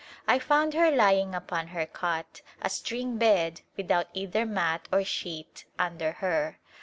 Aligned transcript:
I 0.27 0.39
found 0.39 0.73
her 0.73 0.89
lying 0.89 1.35
upon 1.35 1.67
her 1.67 1.85
cot— 1.85 2.41
a 2.63 2.71
string 2.71 3.19
bed— 3.19 3.61
without 3.77 4.07
either 4.15 4.47
mat 4.47 4.87
or 4.91 5.03
sheet 5.03 5.65
under 5.77 6.13
her. 6.13 6.57